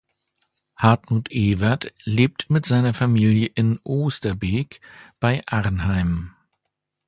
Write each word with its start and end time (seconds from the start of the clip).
Hartmut 0.77 1.29
Ewert 1.29 1.93
lebt 2.05 2.49
mit 2.49 2.65
seiner 2.65 2.95
Familie 2.95 3.45
in 3.53 3.79
Oosterbeek 3.83 4.81
bei 5.19 5.43
Arnheim. 5.45 6.33